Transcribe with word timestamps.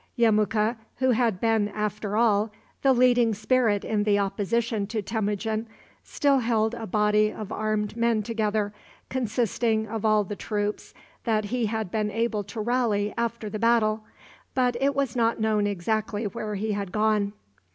Yemuka, 0.17 0.77
who 0.95 1.11
had 1.11 1.39
been, 1.39 1.67
after 1.69 2.17
all, 2.17 2.49
the 2.81 2.91
leading 2.91 3.35
spirit 3.35 3.85
in 3.85 4.01
the 4.03 4.17
opposition 4.17 4.87
to 4.87 4.99
Temujin, 4.99 5.67
still 6.03 6.39
held 6.39 6.73
a 6.73 6.87
body 6.87 7.31
of 7.31 7.51
armed 7.51 7.95
men 7.95 8.23
together, 8.23 8.73
consisting 9.09 9.85
of 9.87 10.03
all 10.03 10.23
the 10.23 10.35
troops 10.35 10.95
that 11.23 11.45
he 11.45 11.67
had 11.67 11.91
been 11.91 12.09
able 12.09 12.43
to 12.45 12.59
rally 12.59 13.13
after 13.15 13.47
the 13.47 13.59
battle, 13.59 14.03
but 14.55 14.75
it 14.81 14.95
was 14.95 15.15
not 15.15 15.39
known 15.39 15.67
exactly 15.67 16.23
where 16.25 16.55
he 16.55 16.71
had 16.71 16.91
gone. 16.91 17.33